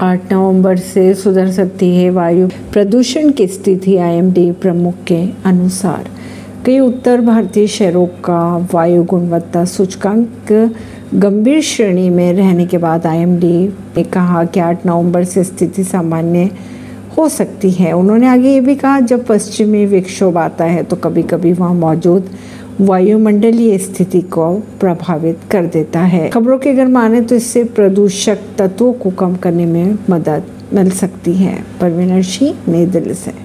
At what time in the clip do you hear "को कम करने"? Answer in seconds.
28.92-29.66